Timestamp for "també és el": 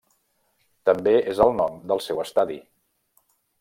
0.91-1.55